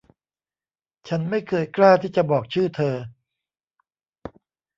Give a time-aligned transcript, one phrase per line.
[1.07, 2.95] ฉันไม่เคยกล้าที่จะบอกชื่อเธอ